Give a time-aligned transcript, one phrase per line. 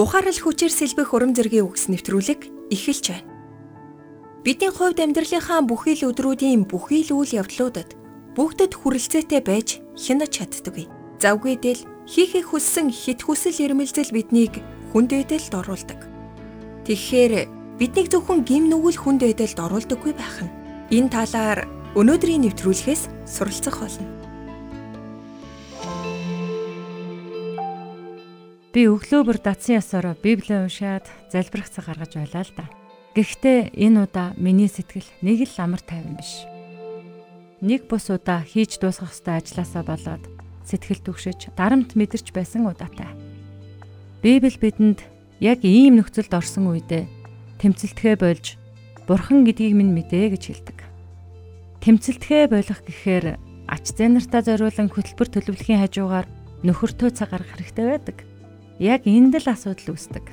[0.00, 3.28] Ухаарал хүчээр сэлбэх урам зэргийн үгс нэвтрүүлэг эхэлж байна.
[4.40, 7.92] Бидний хувьд амьдралынхаа бүхий л өдрүүдийн бүхий л үйл явдлуудад
[8.32, 10.88] бүгдэд хүрэлцээтэй байж хянаж чаддаггүй.
[11.20, 14.64] Завгүйдэл хийхийг хүссэн хит хүсэл эрмэлзэл биднийг
[14.96, 16.00] хүнд эдэлд оруулдаг.
[16.88, 20.54] Тэгэхээр биднийг зөвхөн гим нүгэл хүнд эдэлд оруулдаггүй байх нь.
[20.96, 24.19] Энэ талаар өнөөдрийн нэвтрүүлгээс суралцах болно.
[28.70, 31.02] Би өглөө бүр датсан ясаараа Библийг уншаад
[31.34, 32.70] залбирах цаг гаргаж байлаа л да.
[33.18, 36.46] Гэхдээ энэ удаа миний сэтгэл нэг л амар тайван биш.
[37.58, 40.22] Нэг бус удаа хийж дуусгах ёстой ажлаасаа болоод
[40.62, 43.10] сэтгэл түгшиж дарамт мэдэрч байсан удаатай.
[44.22, 45.02] Библи бидэнд
[45.42, 47.10] яг ийм нөхцөлд орсон үедээ
[47.58, 48.54] тэмцэлтгэ болж
[49.10, 50.78] Бурхан гэдгийг минь мэдээ гэж хэлдэг.
[51.82, 53.34] Тэмцэлтгэ болох гэхээр
[53.66, 56.30] ач зээ нартаа зориулан хөтөлбөр төлөвлөхийн хажуугаар
[56.62, 58.29] нөхөртөө цаг гаргах хэрэгтэй байдаг
[58.80, 60.24] яг энд л асуудал үүсдэг.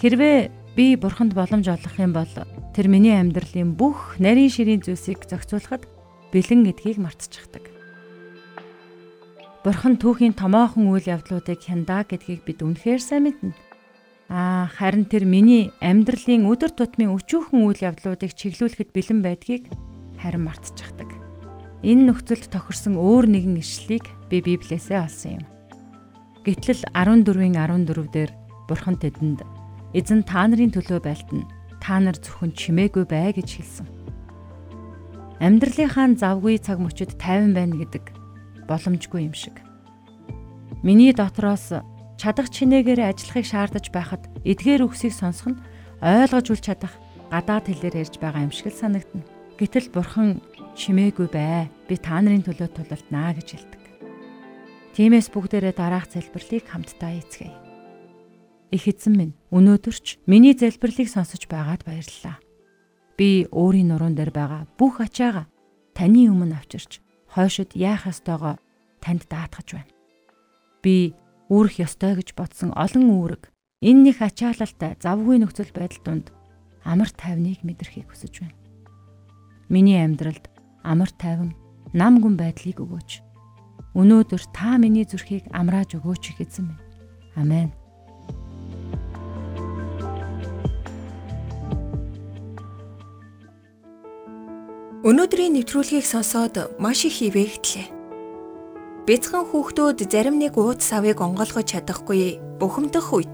[0.00, 2.32] Хэрвээ би бурханд боломж олгох юм бол
[2.72, 5.86] тэр миний амьдралын бүх нарийн ширийн зүйлсийг зохицуулахад
[6.32, 7.70] бэлэн гэдгийг мартчихдаг.
[9.62, 13.54] Бурхан түүхийн томоохон үйл явдлуудыг хяндаа гэдгийг бид үнэхээр сайн мэднэ.
[14.28, 19.68] Аа харин тэр миний амьдралын өдөр тутмын өчүүхэн үйл явдлуудыг чиглүүлэхэд бэлэн байдгийг
[20.20, 21.08] харин мартчихдаг.
[21.84, 25.53] Энэ нөхцөлд тохирсон өөр нэгэн ишлэлийг би Библиэсээ олсон юм.
[26.44, 28.30] Гэтэл 14-ийн 14 дээр
[28.68, 29.48] Бурхан тэдэнд
[29.96, 31.48] эзэн та нарын төлөө байлтана.
[31.80, 33.88] Та нар зөвхөн чимээгүй бай гэж хэлсэн.
[35.40, 38.12] Амьдралынхаа завгүй цаг мөчид тайван байна гэдэг
[38.68, 39.56] боломжгүй юм шиг.
[40.84, 41.80] Миний дотроос
[42.20, 45.60] чадах чинээгээр ажиллахыг шаардаж байхад эдгээр үгсийг сонсох нь
[46.04, 46.92] ойлгож үл чадах
[47.32, 49.24] гадаад хэлээр ярьж байгаа юм шиг л санагдана.
[49.56, 50.44] Гэтэл бурхан
[50.76, 51.72] чимээгүй бай.
[51.88, 53.83] Би та нарын төлөө тулалднаа гэж хэлдэг.
[54.94, 57.50] Тиймээс бүгдээрээ дараах залбирлыг хамтдаа эцгээе.
[58.70, 62.38] Их эзэн минь өнөөдөр ч миний залбирлыг сонсож байгаад баярлалаа.
[63.18, 65.50] Би өөрийн нуруунд дээр байгаа бүх ачаага
[65.98, 67.02] таны өмнө авчирч
[67.34, 68.62] хойшид яах ёстойгоо
[69.02, 69.90] танд даатгаж байна.
[70.78, 71.18] Би
[71.50, 73.50] үүрэх ёстой гэж бодсон олон үүрэг
[73.82, 76.26] энэ нэг ачаалалтай завгүй нөхцөл байдал донд
[76.86, 78.58] амар тайвныг мэдрэхийг хүсэж байна.
[79.66, 80.46] Миний амьдралд
[80.86, 81.58] амар тайван
[81.90, 83.33] нам гүн байдлыг өгөөч.
[83.94, 86.82] Өнөөдөр та миний зүрхийг амрааж өгөөч эзэн минь.
[87.38, 87.70] Амен.
[95.06, 97.86] Өнөөдрийн нэвтрүүлгийг сонсоод маш их ивэхтлээ.
[99.06, 103.30] Бяцхан хүүхдүүд зарим нэг ууц савыг онгойлгож чадахгүй бухимдах үед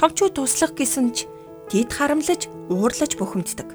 [0.00, 1.28] томчууд туслах гэсэн ч
[1.68, 3.68] тэд харамлаж уурлаж бухимддаг.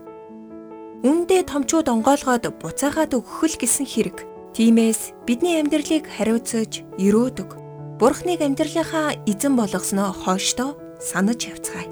[1.05, 7.59] Үндэ томчууд онгойлгоод буцаагаад өгөх л гэсэн хэрэг Тиймээс бидний амьдралыг хариуцаж өрөөдөг.
[7.99, 11.91] Бурхныг амьдралынхаа эзэн болгосноо хойштоо санаж явцгаая.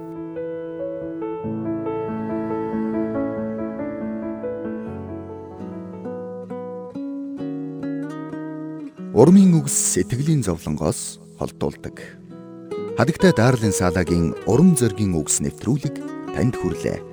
[9.12, 12.00] Урмын үгс сэтгэлийн зовлонгоос холдуулдаг.
[12.96, 16.00] Хадагтай Дарлин Салагийн урам зоригийн үгс нэвтрүүлэг
[16.32, 17.04] танд хүрлээ.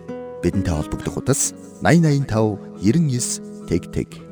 [0.47, 1.50] Бидэнтэй холбогдох утас
[1.82, 2.55] 8085
[2.87, 4.29] 99 тэг тэг